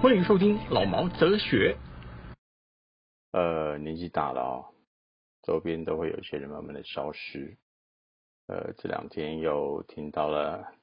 [0.00, 1.76] 欢迎收听老毛哲学。
[3.32, 4.74] 呃，年纪大了哦，
[5.42, 7.56] 周边都会有一些人慢慢的消失。
[8.46, 10.74] 呃，这两天又听到了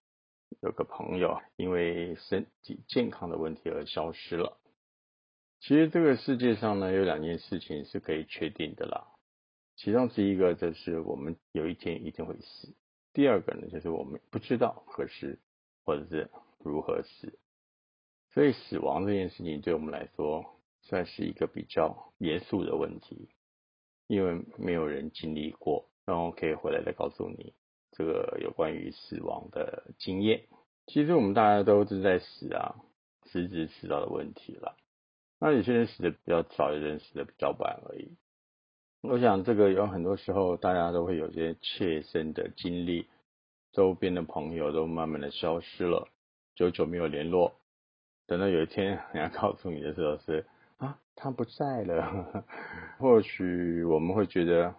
[0.61, 4.57] 有个朋友因为身体健康的问题而消失了。
[5.59, 9.07] 其实这个世界上呢，有两件事情是可以确定的啦。
[9.75, 12.73] 其中之一个就是我们有一天一定会死，
[13.13, 15.37] 第二个呢就是我们不知道何时
[15.85, 17.37] 或者是如何死。
[18.33, 23.29] 所以死亡这件事情对我们来说算是一个比较严肃的问题，
[24.07, 27.53] 因为没有人经历过，然后可以回来再告诉你
[27.91, 30.43] 这个有关于死亡的经验。
[30.87, 32.75] 其实我们大家都是在死啊，
[33.25, 34.75] 迟迟迟到的问题了。
[35.39, 38.17] 那有些人死的比较早，有人死的比较晚而已。
[39.01, 43.07] 我想这个有很多时候大家都会有些切身的经历，
[43.71, 46.09] 周边的朋友都慢慢的消失了，
[46.55, 47.55] 久久没有联络。
[48.25, 50.45] 等到有一天人家告诉你的时候是，
[51.21, 52.45] 他不在了，
[52.97, 54.73] 或许我们会觉得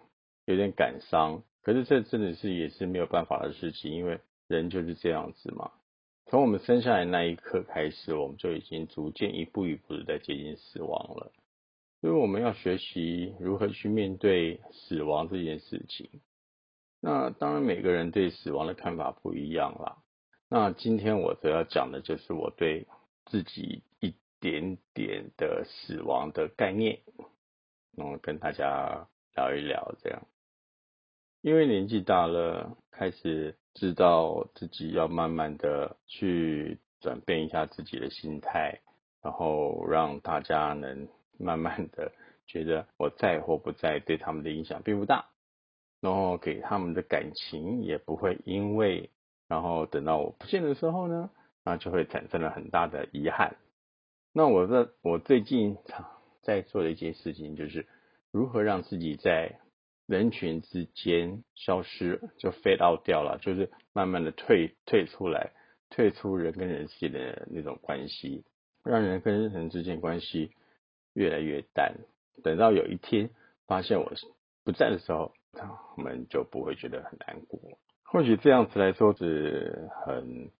[0.45, 5.71] 有点感伤，可是这真的是也是没有办法的事情，因为人就是这样子嘛。
[6.25, 11.31] 从我们生下来那一刻开始，我们就已经逐渐一步一步的在接近死亡了，
[12.01, 16.09] 所以我们要学习如何去面对死亡这件事情。
[16.99, 19.97] 那当然每个人对死亡的看法不一样啦。
[20.49, 22.87] 那今天我则要讲的就是我对。
[23.27, 26.99] 自己一点点的死亡的概念，
[27.95, 30.21] 然后跟大家聊一聊这样。
[31.41, 38.81] 因为年纪大了，开始知道自己要慢慢的去转变一下自己的心态，
[39.21, 41.07] 然后让大家能
[41.37, 42.11] 慢慢的
[42.45, 45.29] 觉得我在或不在对他们的影响并不大，
[46.01, 49.09] 然后给他们的感情也不会因为，
[49.47, 51.29] 然后等到我不见的时候呢。
[51.63, 53.55] 那就会产生了很大的遗憾。
[54.33, 55.77] 那我在我最近
[56.41, 57.85] 在做的一件事情，就是
[58.31, 59.59] 如何让自己在
[60.07, 65.51] 人群之间消失，就 fade out 掉了，就是慢慢的退退出来，
[65.89, 68.45] 退出人跟人之间的那种关系，
[68.83, 70.51] 让人跟人之间关系
[71.13, 71.95] 越来越淡。
[72.43, 73.29] 等到有一天
[73.67, 74.11] 发现我
[74.63, 75.33] 不在的时候，
[75.97, 77.59] 我们就不会觉得很难过。
[78.03, 80.51] 或许这样子来说是很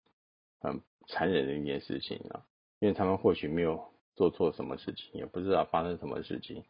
[0.59, 0.81] 很。
[1.07, 2.45] 残忍的一件事情啊，
[2.81, 6.63] 因为他们或许没有做错什么事情，也不知道发生什么事情，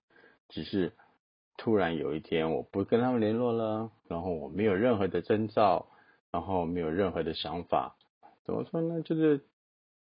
[0.49, 0.91] 只是
[1.55, 5.87] 突然有一天我不跟他们联络了，然后我没有任何的征兆，
[6.29, 7.95] 然后没有任何的想法，
[8.43, 9.01] 怎么说呢？
[9.03, 9.45] 就是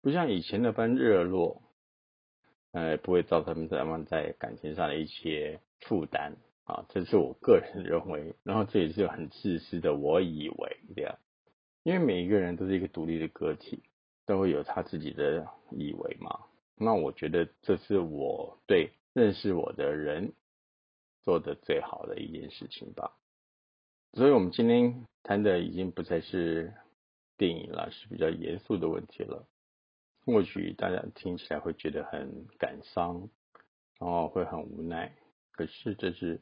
[0.01, 1.61] 不像以前那般热络，
[2.71, 11.19] 呃，不会造成他们在感情上的一些负担啊，这是我个人认为，然后这也是很自私的，我以为这样，
[11.83, 13.83] 因为每一个人都是一个独立的个体。
[14.25, 16.45] 都会有他自己的以为嘛？
[16.75, 20.33] 那我觉得这是我对认识我的人
[21.23, 23.17] 做的最好的一件事情吧。
[24.13, 26.73] 所以，我们今天谈的已经不再是
[27.37, 29.47] 电影了，是比较严肃的问题了。
[30.25, 33.29] 或许大家听起来会觉得很感伤，
[33.99, 35.15] 然后会很无奈，
[35.51, 36.41] 可是这是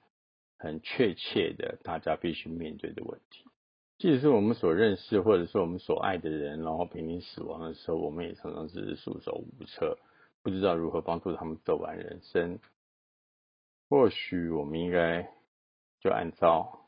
[0.58, 3.46] 很确切的，大家必须面对的问题。
[4.02, 10.00] 即使是我们所认识或者是我们所爱的人，然后濒临死亡的时候，我们也常常是束手无策，
[10.42, 12.58] 不知道如何帮助他们走完人生。
[13.90, 15.32] 或许我们应该
[16.00, 16.88] 就按照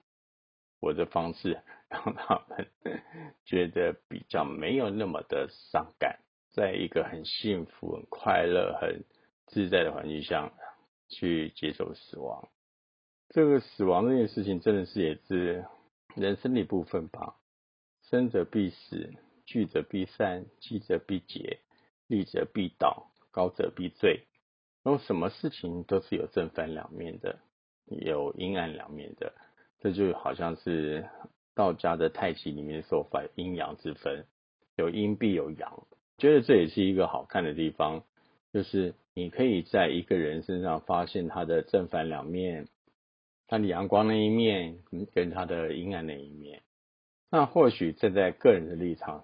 [0.79, 2.67] 我的方式，让他们
[3.45, 6.17] 觉得比较没有那么的伤感，
[6.49, 9.03] 在一个很幸福、很快乐、很
[9.45, 10.51] 自在的环境下
[11.09, 12.49] 去接受死亡。
[13.29, 15.63] 这个死亡这件事情，真的是也是。
[16.15, 17.35] 人生的一部分吧，
[18.09, 19.13] 生者必死，
[19.45, 21.59] 聚者必散，积者必竭，
[22.07, 24.21] 立者必倒，高者必坠。
[24.83, 27.39] 然后什么事情都是有正反两面的，
[27.85, 29.33] 有阴暗两面的。
[29.79, 31.09] 这就好像是
[31.55, 34.25] 道家的太极里面说法，阴阳之分，
[34.75, 35.87] 有阴必有阳。
[36.19, 38.03] 觉得这也是一个好看的地方，
[38.53, 42.67] 就是你可以在一个人身上发现他的正反两面。
[43.53, 44.79] 他的阳光那一面，
[45.13, 46.63] 跟他的阴暗那一面，
[47.29, 49.23] 那或许站在个人的立场，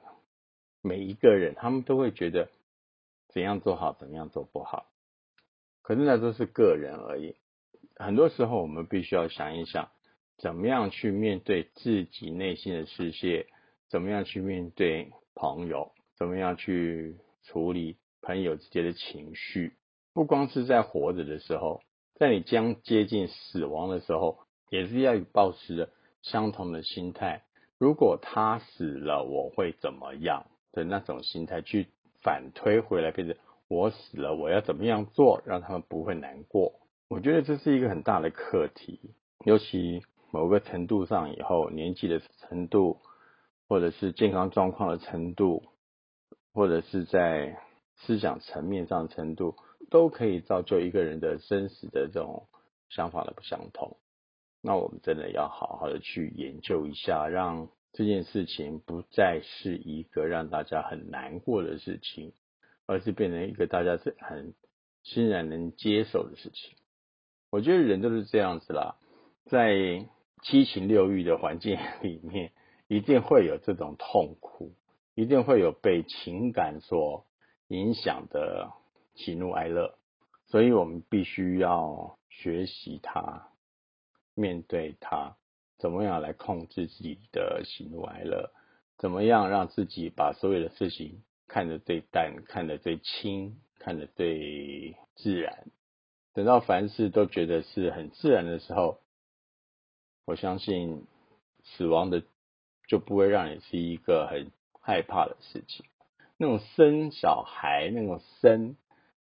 [0.84, 2.48] 每一个人他们都会觉得
[3.30, 4.86] 怎样做好，怎样做不好。
[5.82, 7.38] 可是那都是个人而已。
[7.96, 9.90] 很多时候我们必须要想一想，
[10.38, 13.48] 怎么样去面对自己内心的世界，
[13.90, 19.74] 怎么样去面对朋友，怎么样去处理朋友之间的情绪。
[20.14, 21.82] 不光是在活着的时候，
[22.20, 24.40] 在你将接近死亡的时候，
[24.70, 25.88] 也是要保持
[26.22, 27.44] 相同的心态。
[27.78, 31.88] 如果他死了，我会怎么样的那种心态去
[32.22, 33.38] 反推回来，变成
[33.70, 36.74] 我死了，我要怎么样做，让他们不会难过？
[37.08, 39.00] 我觉得这是一个很大的课题，
[39.46, 43.00] 尤其某个程度上以后，年纪的程度，
[43.70, 45.64] 或者是健康状况的程度，
[46.54, 47.58] 或者是在
[47.96, 49.56] 思想层面上的程度，
[49.90, 52.48] 都可以造就一个人的生死的这种
[52.90, 53.98] 想法的不相同。
[54.62, 62.34] 那我们真的要好好的去研究一下，让这件事情不再是一个让大家很难过的事情，
[62.86, 64.54] 而是变成一个大家是很
[65.04, 66.76] 欣然能接受的事情。
[67.50, 68.98] 我觉得人都是这样子啦，
[69.46, 70.06] 在
[70.44, 72.52] 七情六欲的环境里面，
[72.88, 74.74] 一定会有这种痛苦，
[75.16, 77.26] 一定会有被情感所
[77.70, 78.72] 影响的
[79.20, 79.98] 喜怒哀乐，
[80.48, 83.50] 所以我们必须要学习它。
[84.34, 85.36] 面对他，
[85.78, 88.50] 怎么样来控制自己的喜怒哀乐？
[88.98, 95.68] 怎么样让自己把所有的事情看得最淡、看得最轻、看得最自然？
[96.34, 99.02] 等到凡事都觉得是很自然的时候，
[100.24, 101.06] 我相信
[101.64, 102.24] 死亡的
[102.88, 105.86] 就不会让你是一个很害怕的事情。
[106.38, 108.78] 那种生小孩，那种生，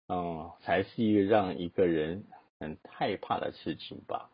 [0.08, 2.24] 嗯，才是一个让一个人
[2.60, 4.30] 很害怕的事情吧。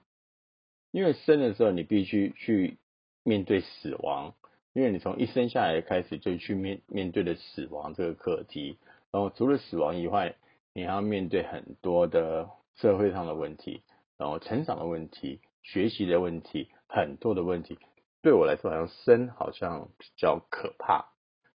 [0.91, 2.77] 因为生的时候，你必须去
[3.25, 4.35] 面对死亡，
[4.75, 8.79] 因为你从一生下来开始就去面面对的死亡这个课题。
[9.11, 10.35] 然后除了死亡以外，
[10.75, 13.83] 你还要面对很多的社会上的问题，
[14.19, 17.79] 然后成长的问题、学习的问题，很多的问题。
[18.23, 21.07] 对我来说，好像生好像比较可怕，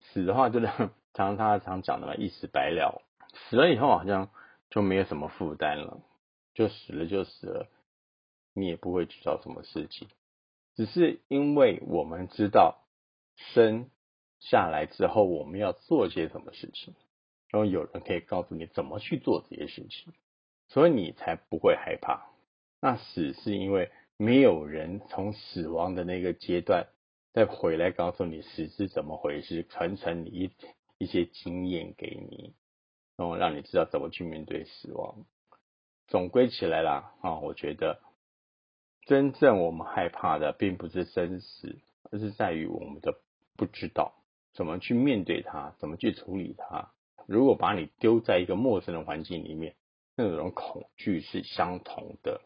[0.01, 0.67] 死的话，就是
[1.13, 3.01] 常常他常讲的嘛，一死百了。
[3.35, 4.29] 死了以后，好像
[4.69, 6.01] 就没有什么负担了，
[6.53, 7.67] 就死了就死了。
[8.53, 10.07] 你也不会知道什么事情，
[10.75, 12.85] 只是因为我们知道
[13.35, 13.89] 生
[14.39, 16.95] 下来之后我们要做些什么事情，
[17.49, 20.13] 然后有人可以告诉你怎么去做这些事情，
[20.69, 22.29] 所以你才不会害怕。
[22.79, 26.87] 那死是因为没有人从死亡的那个阶段
[27.33, 30.51] 再回来告诉你死是怎么回事，传承你一
[30.97, 32.53] 一些经验给你，
[33.17, 35.25] 然后让你知道怎么去面对死亡。
[36.07, 37.99] 总归起来啦，啊，我觉得。
[39.05, 41.77] 真正我们害怕的，并不是生死，
[42.11, 43.19] 而是在于我们的
[43.55, 44.15] 不知道
[44.53, 46.91] 怎么去面对它，怎么去处理它。
[47.27, 49.75] 如果把你丢在一个陌生的环境里面，
[50.15, 52.41] 那种恐惧是相同的。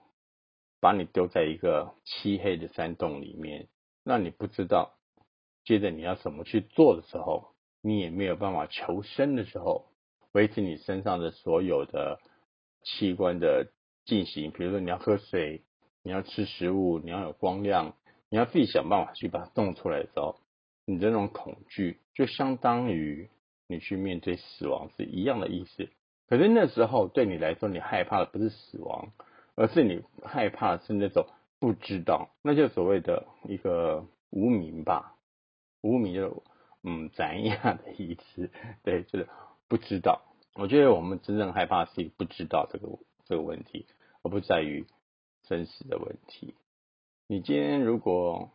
[0.82, 3.68] 把你丢在一个漆黑的山洞里面，
[4.04, 4.98] 让你不知道
[5.64, 9.86] 接着你要怎么去做的时候，你也没有办法求生的时候，
[10.34, 12.20] 维持你身上的所有的
[12.84, 13.72] 器官的
[14.06, 15.64] 进行，比如说你要喝水。
[16.02, 17.94] 你要吃食物，你要有光亮，
[18.30, 20.38] 你要自己想办法去把它弄出来的时候，
[20.86, 23.30] 你的那种恐惧就相当于
[23.68, 25.90] 你去面对死亡是一样的意思。
[26.30, 29.12] 可是那时候对你来说，你害怕的不是死亡，
[29.56, 31.28] 而是你害怕的是那种
[31.60, 35.18] 不知道，那就所谓的一个无名吧。
[35.82, 36.44] 无名就
[36.82, 38.50] 嗯 怎样的意思？
[38.84, 39.28] 对，就是
[39.70, 40.22] 不知道。
[40.56, 42.90] 我觉得我们真正害怕是不知道这个
[43.26, 43.86] 这个问题，
[44.24, 44.86] 而不在于。
[45.44, 46.54] 真实的问题。
[47.26, 48.52] 你今天如果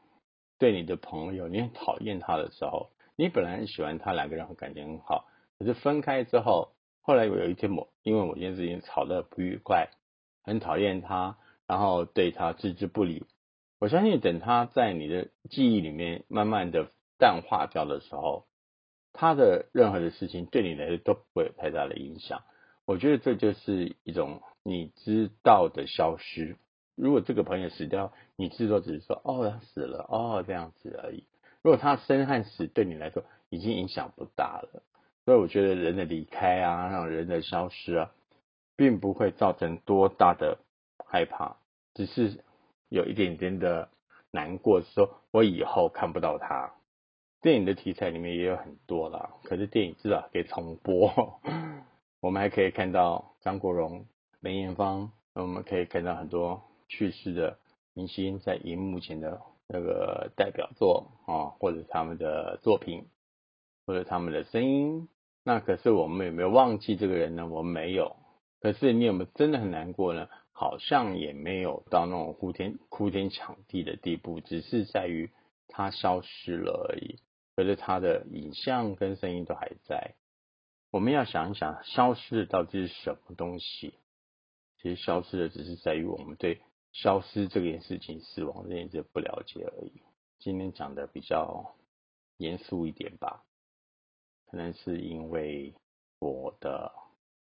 [0.59, 5.27] 对你的朋友，你很讨厌他的时候，你本来很喜欢他，两个人感情很好，
[5.59, 9.89] 可是分开之后，后来有一天某因为某件事情吵得不愉快，
[10.45, 13.27] 很讨厌他，然后对他置之不理。
[13.81, 18.47] 我相信等他在你的记忆里面慢慢的淡化掉的时候，
[19.15, 22.43] 他的任何的事情对你来说都不会有太大的影响。
[22.85, 26.59] 我觉得这就是一种你知道的消失。
[26.97, 31.25] 如果这个朋友死掉，你至多只是说哦他死了哦这样子而已。
[31.63, 34.83] 如果他生和死对你来说已经影响不大了，
[35.25, 38.11] 所以我觉得人的离开啊，让人的消失啊，
[38.77, 40.59] 并不会造成多大的
[41.07, 41.57] 害怕，
[41.95, 42.45] 只是
[42.89, 43.89] 有一点点的
[44.31, 46.75] 难过，说我以后看不到他。
[47.45, 51.39] 电影的题材里面也有很多啦，可是电影至少可以重播，
[52.23, 54.07] 我们还可以看到张国荣、
[54.41, 56.63] 梅艳芳，我们可以看到很多。
[56.89, 57.59] 去世的
[57.93, 63.09] 明星在荧幕前的那个代表作啊，或者他们的作品，
[63.85, 65.11] 或者他们的声音，
[65.43, 67.47] 那可是我们有没有忘记这个人呢？
[67.47, 68.17] 我们没有。
[68.61, 70.31] 可是你有没有真的很难过呢？
[70.53, 75.29] 好像也没有到那种呼天哭天抢地的地步，只是在于
[75.69, 77.19] 他消失了而已。
[77.57, 80.15] 可是它的影像跟声音都还在。
[80.91, 83.95] 我们要想一想，消失的到底是什么东西？
[84.79, 86.61] 其实消失的只是在于我们对
[86.93, 90.03] 消失这件事情、死亡这件事不了解而已。
[90.39, 91.75] 今天讲的比较
[92.37, 93.45] 严肃一点吧，
[94.47, 95.75] 可能是因为
[96.19, 96.93] 我的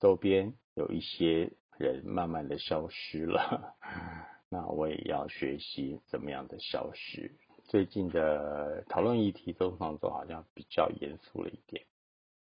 [0.01, 3.77] 周边有一些人慢慢的消失了，
[4.51, 7.37] 那我也要学习怎么样的消失。
[7.69, 11.85] 最近的讨论议题都常都好像比较严肃了一点。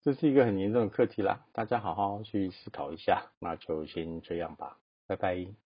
[0.02, 3.30] 这是一个很严重的课题啦，大家好好去思考一下。
[3.40, 5.67] 那就先这样吧，拜拜。